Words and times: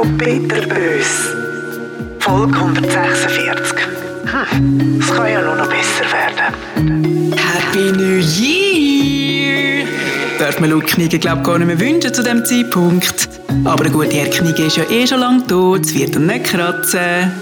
auch 0.00 0.06
bitterbös. 0.06 1.34
Folge 2.20 2.56
146. 2.56 3.76
Hm, 4.24 5.00
es 5.00 5.06
kann 5.12 5.32
ja 5.32 5.42
nur 5.42 5.56
noch 5.56 5.68
besser 5.68 6.04
werden. 6.12 7.34
Happy 7.36 7.92
New 7.92 8.18
Year! 8.18 9.86
Darf 10.38 10.58
man 10.60 10.70
Luke 10.70 10.86
Kniege, 10.86 11.18
glaub 11.18 11.44
gar 11.44 11.58
nicht 11.58 11.66
mehr 11.66 11.80
wünschen 11.80 12.14
zu 12.14 12.22
diesem 12.22 12.44
Zeitpunkt. 12.44 13.28
Aber 13.64 13.84
eine 13.84 13.92
gute 13.92 14.16
Herr 14.16 14.30
Kniege 14.30 14.64
ist 14.64 14.76
ja 14.76 14.84
eh 14.90 15.06
schon 15.06 15.20
lange 15.20 15.46
tot, 15.46 15.84
es 15.84 15.94
wird 15.94 16.16
ihn 16.16 16.26
nicht 16.26 16.44
kratzen. 16.44 17.32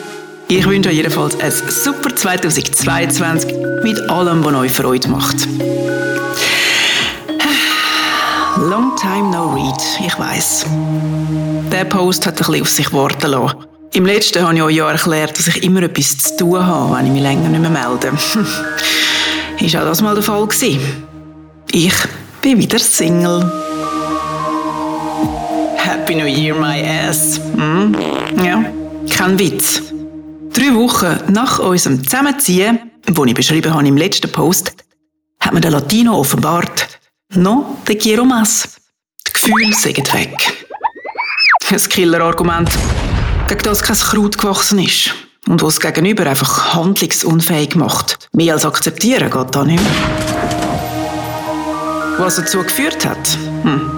Ich 0.48 0.66
wünsche 0.66 0.88
euch 0.88 0.96
jedenfalls 0.96 1.38
ein 1.40 1.52
super 1.52 2.14
2022 2.14 3.54
mit 3.84 4.10
allem, 4.10 4.44
was 4.44 4.54
euch 4.54 4.72
Freude 4.72 5.08
macht. 5.08 5.46
Long 8.78 8.94
time 8.94 9.32
no 9.32 9.52
read, 9.54 9.82
ich 9.98 10.16
weiß. 10.16 10.66
Der 11.72 11.84
Post 11.84 12.26
hat 12.26 12.34
ein 12.34 12.46
bisschen 12.46 12.62
auf 12.62 12.68
sich 12.68 12.92
warten 12.92 13.32
lassen. 13.32 13.56
Im 13.92 14.06
letzten 14.06 14.40
habe 14.40 14.54
ich 14.54 14.62
euch 14.62 14.76
ja 14.76 14.88
erklärt, 14.88 15.36
dass 15.36 15.48
ich 15.48 15.64
immer 15.64 15.82
etwas 15.82 16.16
zu 16.16 16.36
tun 16.36 16.64
habe, 16.64 16.94
wenn 16.94 17.06
ich 17.06 17.12
mich 17.12 17.22
länger 17.22 17.48
nicht 17.48 17.60
mehr 17.60 17.70
melde. 17.70 18.12
Ist 19.58 19.74
auch 19.74 19.82
das 19.82 20.00
mal 20.00 20.14
der 20.14 20.22
Fall 20.22 20.46
gewesen. 20.46 20.78
Ich 21.72 21.92
bin 22.40 22.60
wieder 22.60 22.78
Single. 22.78 23.50
Happy 25.74 26.14
New 26.14 26.26
Year, 26.26 26.54
my 26.54 26.80
ass. 27.08 27.40
Hm? 27.56 27.96
Ja, 28.44 28.64
kein 29.10 29.36
Witz. 29.40 29.82
Drei 30.52 30.72
Wochen 30.76 31.18
nach 31.32 31.58
unserem 31.58 32.04
Zusammenziehen, 32.04 32.78
wo 33.08 33.24
ich 33.24 33.34
beschrieben 33.34 33.74
habe 33.74 33.88
im 33.88 33.96
letzten 33.96 34.30
Post, 34.30 34.72
hat 35.40 35.52
mir 35.52 35.60
der 35.60 35.72
Latino 35.72 36.16
offenbart, 36.16 36.97
No 37.34 37.76
quiero 37.84 38.24
más. 38.24 38.68
Die 39.26 39.32
Gefühle 39.32 39.74
sind 39.74 40.14
weg. 40.14 40.34
Ein 41.70 41.76
Killer-Argument, 41.78 42.70
gegen 43.46 43.62
das 43.64 43.82
kein 43.82 43.96
Kraut 43.96 44.38
gewachsen 44.38 44.78
ist 44.78 45.14
und 45.46 45.62
was 45.62 45.78
Gegenüber 45.78 46.24
einfach 46.24 46.74
handlungsunfähig 46.74 47.74
macht. 47.74 48.30
Mehr 48.32 48.54
als 48.54 48.64
akzeptieren 48.64 49.30
geht 49.30 49.54
da 49.54 49.64
nicht 49.64 49.82
mehr. 49.82 49.92
Was 52.16 52.36
dazu 52.36 52.62
geführt 52.62 53.04
hat? 53.04 53.38
Hm. 53.62 53.90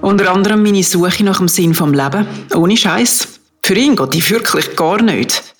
Unter 0.00 0.30
anderem 0.30 0.62
meine 0.62 0.84
Suche 0.84 1.24
nach 1.24 1.38
dem 1.38 1.48
Sinn 1.48 1.74
vom 1.74 1.92
Leben. 1.92 2.26
Ohne 2.54 2.76
Scheiß. 2.76 3.26
Für 3.64 3.74
ihn 3.74 3.96
geht 3.96 4.14
die 4.14 4.30
wirklich 4.30 4.76
gar 4.76 5.02
nicht. 5.02 5.53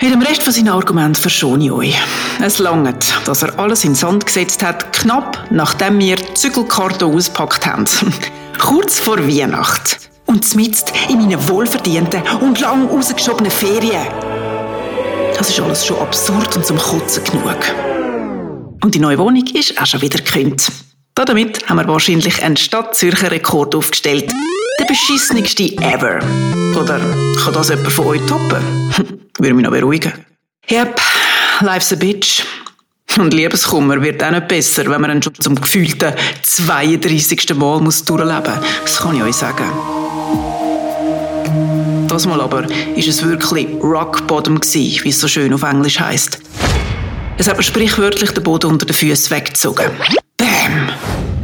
Mit 0.00 0.12
dem 0.12 0.22
Rest 0.22 0.42
von 0.42 0.52
seinen 0.52 0.68
Argumenten 0.68 1.14
verschone 1.14 1.64
ich 1.64 1.72
euch. 1.72 1.98
Es 2.42 2.58
langt, 2.58 3.14
dass 3.26 3.42
er 3.42 3.58
alles 3.58 3.84
in 3.84 3.94
Sand 3.94 4.26
gesetzt 4.26 4.62
hat, 4.62 4.92
knapp 4.92 5.46
nachdem 5.50 5.98
wir 5.98 6.16
die 6.16 6.34
Zügelkarte 6.34 7.06
ausgepackt 7.06 7.66
haben. 7.66 7.84
Kurz 8.58 8.98
vor 8.98 9.18
Weihnacht. 9.26 9.98
Und 10.26 10.44
zmitzt 10.44 10.92
in 11.08 11.18
meinen 11.18 11.48
wohlverdienten 11.48 12.22
und 12.40 12.58
lang 12.60 12.88
rausgeschobenen 12.88 13.50
Ferien. 13.50 14.06
Das 15.36 15.50
ist 15.50 15.60
alles 15.60 15.86
schon 15.86 15.98
absurd 15.98 16.56
und 16.56 16.66
zum 16.66 16.78
Kotzen 16.78 17.22
genug. 17.24 17.58
Und 18.82 18.94
die 18.94 18.98
neue 18.98 19.18
Wohnung 19.18 19.44
ist 19.54 19.80
auch 19.80 19.86
schon 19.86 20.02
wieder 20.02 20.18
gekündigt. 20.18 20.72
Damit 21.14 21.68
haben 21.68 21.76
wir 21.76 21.86
wahrscheinlich 21.86 22.42
einen 22.42 22.56
Stadt-Zürcher 22.56 23.30
Rekord 23.30 23.74
aufgestellt. 23.74 24.32
Der 24.80 24.84
beschissenigste 24.86 25.76
ever. 25.76 26.18
Oder 26.80 27.00
kann 27.42 27.52
das 27.52 27.68
jemand 27.68 27.92
von 27.92 28.06
euch 28.06 28.20
toppen? 28.26 29.20
Würde 29.38 29.54
mich 29.54 29.64
noch 29.64 29.72
beruhigen. 29.72 30.12
Yep, 30.70 31.00
life's 31.60 31.92
a 31.92 31.96
bitch. 31.96 32.42
Und 33.18 33.32
Liebeskummer 33.32 34.00
wird 34.02 34.22
auch 34.24 34.30
nicht 34.30 34.48
besser, 34.48 34.86
wenn 34.88 35.00
man 35.00 35.10
ihn 35.10 35.22
schon 35.22 35.34
zum 35.34 35.60
gefühlten 35.60 36.14
32. 36.42 37.54
Mal 37.54 37.80
muss 37.80 38.04
durchleben 38.04 38.42
muss. 38.42 38.60
Das 38.84 38.98
kann 38.98 39.16
ich 39.16 39.22
euch 39.22 39.36
sagen. 39.36 39.70
Das 42.08 42.26
Mal 42.26 42.40
aber 42.40 42.66
ist 42.96 43.08
es 43.08 43.24
wirklich 43.24 43.68
Rock 43.82 44.26
Bottom 44.26 44.60
wie 44.62 45.08
es 45.08 45.20
so 45.20 45.28
schön 45.28 45.52
auf 45.52 45.62
Englisch 45.62 46.00
heißt. 46.00 46.40
Es 47.36 47.48
hat 47.48 47.56
mir 47.56 47.62
sprichwörtlich 47.62 48.30
den 48.30 48.42
Boden 48.42 48.70
unter 48.70 48.86
den 48.86 48.94
Füßen 48.94 49.30
weggezogen. 49.30 49.90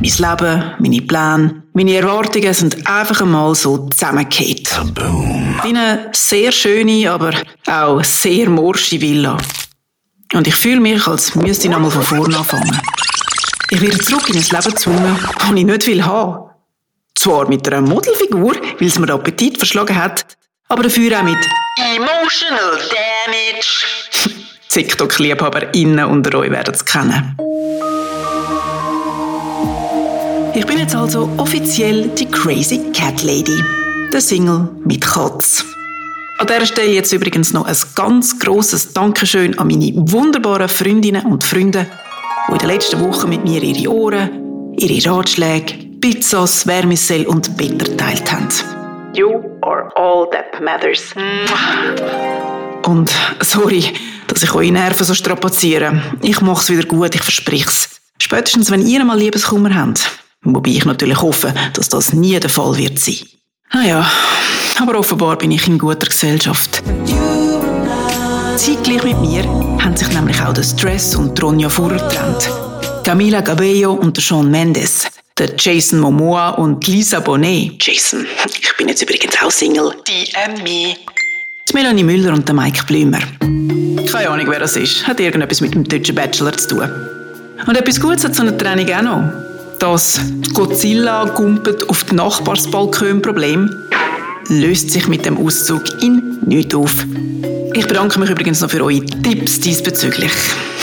Mein 0.02 0.10
Leben, 0.30 0.74
meine 0.78 1.02
Pläne, 1.02 1.62
meine 1.74 1.94
Erwartungen 1.94 2.54
sind 2.54 2.86
einfach 2.86 3.20
einmal 3.20 3.54
so 3.54 3.86
zusammengekehrt. 3.88 4.80
Wie 5.62 5.68
eine 5.68 6.08
sehr 6.12 6.50
schöne, 6.52 7.10
aber 7.10 7.34
auch 7.66 8.02
sehr 8.02 8.48
morsche 8.48 8.98
Villa. 8.98 9.36
Und 10.32 10.46
ich 10.46 10.54
fühle 10.54 10.80
mich, 10.80 11.06
als 11.06 11.34
müsste 11.34 11.66
ich 11.66 11.70
nochmal 11.70 11.90
von 11.90 12.02
vorne 12.02 12.34
anfangen. 12.34 12.80
Ich 13.68 13.80
werde 13.82 13.98
zurück 13.98 14.26
in 14.30 14.36
ein 14.36 14.42
Leben 14.42 14.70
gezwungen, 14.70 15.18
das 15.38 15.48
ich 15.48 15.64
nicht 15.64 15.86
will 15.86 16.04
haben. 16.04 16.50
Zwar 17.14 17.46
mit 17.48 17.68
einer 17.68 17.82
Modelfigur, 17.82 18.54
weil 18.54 18.88
es 18.88 18.98
mir 18.98 19.06
den 19.06 19.16
Appetit 19.16 19.58
verschlagen 19.58 20.02
hat, 20.02 20.24
aber 20.68 20.84
dafür 20.84 21.18
auch 21.18 21.24
mit 21.24 21.38
Emotional 21.76 22.78
Damage. 22.88 23.84
TikTok-LiebhaberInnen 24.70 26.06
unter 26.06 26.38
euch 26.38 26.50
werden 26.50 26.72
es 26.72 26.84
kennen. 26.84 27.36
Ich 30.52 30.66
bin 30.66 30.78
jetzt 30.78 30.96
also 30.96 31.30
offiziell 31.36 32.08
die 32.08 32.26
Crazy 32.26 32.90
Cat 32.92 33.22
Lady. 33.22 33.62
Der 34.12 34.20
Single 34.20 34.68
mit 34.84 35.00
Katz. 35.00 35.64
An 36.38 36.46
dieser 36.48 36.66
Stelle 36.66 36.90
jetzt 36.90 37.12
übrigens 37.12 37.52
noch 37.52 37.66
ein 37.66 37.76
ganz 37.94 38.36
grosses 38.36 38.92
Dankeschön 38.92 39.56
an 39.60 39.68
meine 39.68 39.92
wunderbaren 39.94 40.68
Freundinnen 40.68 41.24
und 41.26 41.44
Freunde, 41.44 41.86
die 42.48 42.52
in 42.52 42.58
den 42.58 42.68
letzten 42.68 43.00
Wochen 43.00 43.28
mit 43.28 43.44
mir 43.44 43.62
ihre 43.62 43.92
Ohren, 43.92 44.74
ihre 44.76 45.10
Ratschläge, 45.10 45.74
Pizzas, 46.00 46.66
Wärmesell 46.66 47.26
und 47.26 47.56
Better 47.56 47.84
geteilt 47.84 48.32
haben. 48.32 48.48
You 49.14 49.40
are 49.62 49.94
all 49.94 50.28
that 50.30 50.60
matters. 50.60 51.14
Und 52.86 53.14
sorry, 53.40 53.84
dass 54.26 54.42
ich 54.42 54.52
eure 54.52 54.72
Nerven 54.72 55.06
so 55.06 55.14
strapaziere. 55.14 56.02
Ich 56.22 56.40
mach's 56.40 56.70
wieder 56.70 56.88
gut, 56.88 57.14
ich 57.14 57.22
versprich's. 57.22 58.00
Spätestens, 58.20 58.70
wenn 58.72 58.84
ihr 58.84 59.04
mal 59.04 59.18
Liebeskummer 59.18 59.74
habt. 59.74 60.19
Wobei 60.42 60.70
ich 60.70 60.84
natürlich 60.84 61.20
hoffe, 61.20 61.52
dass 61.74 61.88
das 61.88 62.12
nie 62.12 62.38
der 62.40 62.50
Fall 62.50 62.76
wird 62.76 62.98
sein. 62.98 63.18
Ah 63.70 63.86
ja, 63.86 64.10
aber 64.80 64.98
offenbar 64.98 65.36
bin 65.36 65.50
ich 65.50 65.66
in 65.68 65.78
guter 65.78 66.08
Gesellschaft. 66.08 66.82
Zeitgleich 68.56 69.04
mit 69.04 69.20
mir 69.20 69.44
haben 69.78 69.96
sich 69.96 70.08
nämlich 70.12 70.40
auch 70.40 70.52
der 70.52 70.62
Stress 70.62 71.14
und 71.14 71.40
Ronja 71.42 71.68
Fuhrer 71.68 71.96
getrennt. 71.96 72.50
Camila 73.04 73.42
Cabello 73.42 73.92
und 73.92 74.16
der 74.16 74.22
Sean 74.22 74.50
Mendes. 74.50 75.06
Der 75.38 75.54
Jason 75.56 76.00
Momoa 76.00 76.50
und 76.50 76.86
Lisa 76.86 77.20
Bonet. 77.20 77.82
Jason, 77.82 78.26
ich 78.60 78.76
bin 78.76 78.88
jetzt 78.88 79.02
übrigens 79.02 79.34
auch 79.42 79.50
Single. 79.50 79.94
DM 80.06 80.62
me. 80.62 80.96
Die 81.68 81.74
Melanie 81.74 82.02
Müller 82.02 82.32
und 82.34 82.46
der 82.46 82.54
Mike 82.54 82.84
Blümer. 82.86 83.20
Keine 84.10 84.28
Ahnung, 84.28 84.46
wer 84.48 84.58
das 84.58 84.76
ist. 84.76 85.06
Hat 85.06 85.20
irgendetwas 85.20 85.60
mit 85.60 85.74
dem 85.74 85.84
deutschen 85.84 86.14
Bachelor 86.14 86.52
zu 86.52 86.68
tun. 86.68 86.90
Und 87.66 87.76
etwas 87.76 88.00
Gutes 88.00 88.24
hat 88.24 88.34
so 88.34 88.42
eine 88.42 88.56
Trennung 88.56 88.90
auch 88.92 89.02
noch. 89.02 89.49
Das 89.80 90.20
Godzilla 90.52 91.24
gumpet 91.24 91.88
auf 91.88 92.04
die 92.04 92.14
Nachbarsbalkon-Problem 92.14 93.74
löst 94.50 94.90
sich 94.90 95.08
mit 95.08 95.24
dem 95.24 95.38
Auszug 95.38 95.82
in 96.02 96.38
nichts 96.44 96.74
auf. 96.74 96.92
Ich 97.72 97.86
bedanke 97.86 98.20
mich 98.20 98.28
übrigens 98.28 98.60
noch 98.60 98.68
für 98.68 98.84
eure 98.84 99.02
Tipps 99.06 99.58
diesbezüglich. 99.58 100.32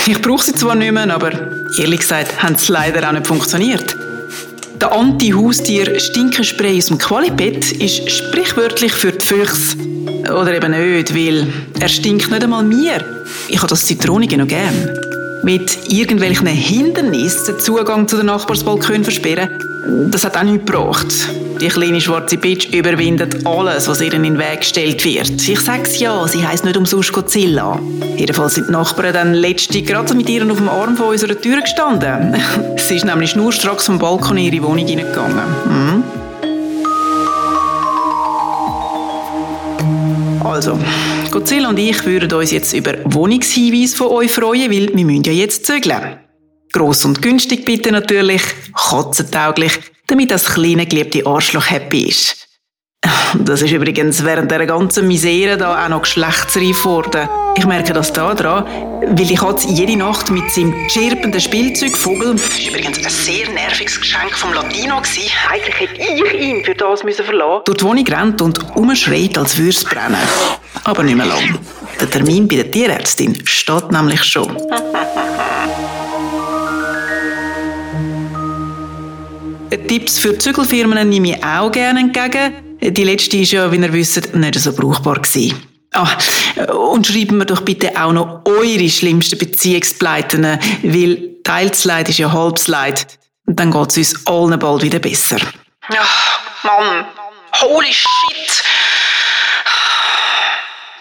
Ich 0.04 0.20
brauche 0.20 0.44
sie 0.44 0.52
zwar 0.52 0.74
nicht 0.74 0.90
mehr, 0.90 1.14
aber 1.14 1.30
ehrlich 1.78 2.00
gesagt 2.00 2.42
haben 2.42 2.56
sie 2.56 2.72
leider 2.72 3.08
auch 3.08 3.12
nicht 3.12 3.28
funktioniert. 3.28 3.96
Der 4.80 4.90
Anti-Haustier-Stinkenspray 4.90 6.78
aus 6.78 6.86
dem 6.86 6.98
Qualipet 6.98 7.70
ist 7.80 8.10
sprichwörtlich 8.10 8.92
für 8.92 9.12
die 9.12 9.24
Füchse. 9.24 9.76
Oder 10.24 10.56
eben 10.56 10.72
nicht, 10.72 11.14
weil 11.14 11.46
er 11.78 11.88
stinkt 11.88 12.32
nicht 12.32 12.42
einmal 12.42 12.64
mir. 12.64 13.04
Ich 13.46 13.58
habe 13.58 13.68
das 13.68 13.84
Zitronige 13.84 14.36
noch 14.36 14.48
gern. 14.48 15.07
Mit 15.42 15.90
irgendwelchen 15.92 16.46
Hindernissen 16.46 17.54
den 17.54 17.60
Zugang 17.60 18.08
zu 18.08 18.16
den 18.16 18.26
Nachbarsbalkon 18.26 19.04
versperren, 19.04 19.50
das 20.10 20.24
hat 20.24 20.36
auch 20.36 20.42
nichts 20.42 20.66
gebracht. 20.66 21.06
Die 21.60 21.68
kleine 21.68 22.00
schwarze 22.00 22.36
Bitch 22.36 22.72
überwindet 22.72 23.46
alles, 23.46 23.88
was 23.88 24.00
ihr 24.00 24.12
in 24.12 24.22
den 24.22 24.38
Weg 24.38 24.60
gestellt 24.60 25.04
wird. 25.04 25.48
Ich 25.48 25.60
sag's 25.60 25.98
ja, 25.98 26.26
sie 26.28 26.46
heisst 26.46 26.64
nicht 26.64 26.76
umsonst 26.76 27.12
Godzilla. 27.12 27.80
Jedenfalls 28.16 28.54
sind 28.54 28.68
die 28.68 28.72
Nachbarn 28.72 29.12
dann 29.12 29.34
letzte 29.34 29.82
gerade 29.82 30.14
mit 30.14 30.28
ihr 30.28 30.48
auf 30.48 30.58
dem 30.58 30.68
Arm 30.68 30.96
von 30.96 31.08
unserer 31.08 31.40
Tür 31.40 31.60
gestanden. 31.60 32.36
sie 32.76 32.96
ist 32.96 33.04
nämlich 33.04 33.30
schnurstracks 33.30 33.86
vom 33.86 33.98
Balkon 33.98 34.36
in 34.36 34.52
ihre 34.52 34.62
Wohnung 34.62 34.86
hineingegangen. 34.86 35.44
Hm? 35.64 36.04
Also, 40.44 40.78
Godzilla 41.30 41.68
und 41.68 41.78
ich 41.78 42.04
würden 42.04 42.32
uns 42.32 42.50
jetzt 42.50 42.72
über 42.72 42.94
Wohnungshinweise 43.04 43.96
von 43.96 44.08
euch 44.08 44.30
freuen, 44.30 44.70
weil 44.70 44.94
wir 44.94 45.04
müssen 45.04 45.24
ja 45.24 45.32
jetzt 45.32 45.66
zügeln. 45.66 46.18
Gross 46.72 47.04
und 47.04 47.22
günstig 47.22 47.64
bitte 47.64 47.90
natürlich, 47.92 48.42
katzentauglich, 48.74 49.72
damit 50.06 50.30
das 50.30 50.46
kleine 50.46 50.86
geliebte 50.86 51.26
Arschloch 51.26 51.70
happy 51.70 52.08
ist. 52.08 52.47
Das 53.34 53.62
ist 53.62 53.72
übrigens 53.72 54.24
während 54.24 54.50
der 54.50 54.66
ganzen 54.66 55.06
Misere 55.06 55.56
da 55.56 55.84
auch 55.84 55.88
noch 55.88 56.02
geschlechtsreif 56.02 56.82
geworden. 56.82 57.28
Ich 57.56 57.66
merke 57.66 57.92
das 57.92 58.12
da 58.12 58.34
dran, 58.34 58.64
weil 59.06 59.30
ich 59.30 59.38
Katze 59.38 59.68
jede 59.68 59.96
Nacht 59.96 60.30
mit 60.30 60.50
seinem 60.50 60.72
chirpenden 60.88 61.40
Spielzeugvogel, 61.40 62.34
das 62.34 62.58
war 62.58 62.68
übrigens 62.68 62.98
ein 62.98 63.10
sehr 63.10 63.48
nerviges 63.50 64.00
Geschenk 64.00 64.32
vom 64.32 64.52
Latino, 64.54 65.00
gewesen. 65.00 65.30
eigentlich 65.50 65.80
hätte 65.80 65.94
ich 66.00 66.40
ihn 66.40 66.64
für 66.64 66.74
das 66.74 67.04
müssen 67.04 67.24
verlassen 67.24 67.62
durch 67.64 67.78
die 67.78 67.84
Wohnung 67.84 68.06
rennt 68.06 68.40
und 68.40 68.76
umschreit, 68.76 69.36
als 69.36 69.58
würde 69.58 69.70
es 69.70 69.84
brennen. 69.84 70.16
Aber 70.84 71.02
nicht 71.02 71.16
mehr 71.16 71.26
lang. 71.26 71.58
Der 72.00 72.10
Termin 72.10 72.48
bei 72.48 72.56
der 72.56 72.70
Tierärztin 72.70 73.38
steht 73.44 73.90
nämlich 73.90 74.22
schon. 74.24 74.56
Tipps 79.88 80.18
für 80.18 80.36
Zügelfirmen 80.36 81.08
nehme 81.08 81.30
ich 81.30 81.42
auch 81.42 81.72
gerne 81.72 82.00
entgegen. 82.00 82.67
Die 82.80 83.04
letzte 83.04 83.38
war 83.38 83.44
ja, 83.44 83.72
wie 83.72 83.76
ihr 83.76 83.92
wisst, 83.92 84.34
nicht 84.34 84.58
so 84.58 84.72
brauchbar. 84.72 85.20
Gewesen. 85.20 85.54
Ah, 85.92 86.16
und 86.72 87.06
schreiben 87.06 87.38
wir 87.38 87.44
doch 87.44 87.62
bitte 87.62 87.92
auch 88.00 88.12
noch 88.12 88.42
eure 88.44 88.88
schlimmsten 88.88 89.38
Beziehungspleiten, 89.38 90.58
weil 90.82 91.36
teils 91.42 91.84
Leid 91.84 92.08
ist 92.08 92.18
ja 92.18 92.30
halbes 92.30 92.68
Leid. 92.68 93.18
Und 93.46 93.58
dann 93.58 93.70
geht 93.70 93.96
es 93.96 93.96
uns 93.96 94.26
allen 94.26 94.58
bald 94.58 94.82
wieder 94.82 94.98
besser. 94.98 95.38
Ach, 95.88 96.40
Mann, 96.62 97.06
holy 97.62 97.92
shit! 97.92 98.62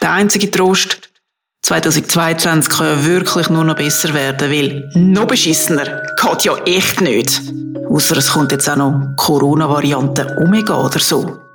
Der 0.02 0.14
einzige 0.14 0.50
Trost, 0.50 1.10
2022 1.64 2.74
kann 2.74 2.88
ja 2.88 3.06
wirklich 3.06 3.50
nur 3.50 3.66
noch 3.66 3.76
besser 3.76 4.14
werden, 4.14 4.50
weil 4.50 4.90
noch 4.96 5.28
beschissener 5.28 6.02
geht 6.16 6.46
ja 6.46 6.56
echt 6.64 7.02
nicht. 7.02 7.42
Außer 7.90 8.16
es 8.16 8.32
kommt 8.32 8.54
jetzt 8.54 8.70
auch 8.70 8.78
noch 8.78 9.16
Corona-Variante 9.18 10.38
Omega 10.40 10.80
oder 10.80 11.00
so. 11.00 11.47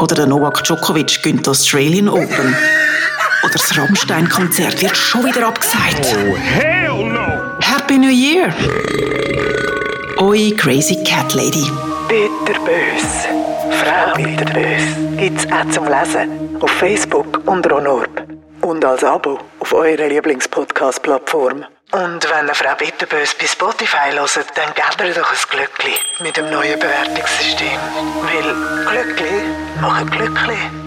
Oder 0.00 0.14
der 0.14 0.26
Novak 0.26 0.62
Djokovic 0.64 1.22
gönnt 1.22 1.48
Australian 1.48 2.08
Open. 2.08 2.56
Oder 3.42 3.52
das 3.52 3.78
Rammstein-Konzert 3.78 4.82
wird 4.82 4.96
schon 4.96 5.24
wieder 5.24 5.46
abgesagt. 5.46 6.14
Oh, 6.16 6.36
hell 6.36 7.04
no! 7.04 7.56
Happy 7.60 7.96
New 7.98 8.10
Year! 8.10 8.52
Oi, 10.18 10.54
Crazy 10.56 11.02
Cat 11.04 11.34
Lady. 11.34 11.70
Bitterbös. 12.08 13.26
Frau 13.70 14.14
Bitterbös. 14.16 14.82
Gibt's 15.18 15.46
auch 15.52 15.68
zum 15.70 15.86
Lesen. 15.86 16.56
Auf 16.60 16.70
Facebook 16.70 17.40
unter 17.46 17.76
Honorb. 17.76 18.22
Und 18.62 18.84
als 18.84 19.04
Abo 19.04 19.38
auf 19.60 19.72
eurer 19.72 20.08
Lieblingspodcast-Plattform. 20.08 21.64
Und 21.92 22.28
wenn 22.28 22.48
ihr 22.48 22.54
Frau 22.54 22.74
Bitterbös 22.74 23.34
bei 23.34 23.46
Spotify 23.46 24.12
hört, 24.12 24.36
dann 24.56 24.74
gebt 24.74 25.00
ihr 25.00 25.14
doch 25.14 25.30
ein 25.30 25.38
Glückli 25.48 25.94
mit 26.20 26.36
dem 26.36 26.50
neuen 26.50 26.78
Bewertungssystem. 26.78 27.78
Weil 28.22 29.04
Glückli 29.04 29.80
machen 29.80 30.10
glücklich. 30.10 30.85